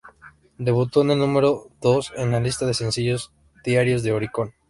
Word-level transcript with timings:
Debutó 0.57 1.03
en 1.03 1.11
el 1.11 1.19
número 1.19 1.67
dos 1.79 2.11
en 2.15 2.31
la 2.31 2.39
lista 2.39 2.65
de 2.65 2.73
sencillos 2.73 3.31
diarios 3.63 4.01
de 4.01 4.11
Oricon. 4.11 4.51